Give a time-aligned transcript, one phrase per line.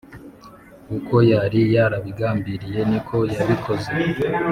[0.97, 3.89] uko yari yarabigambiriye niko yabikoze